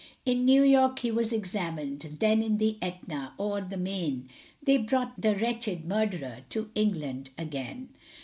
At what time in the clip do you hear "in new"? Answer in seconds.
0.25-0.63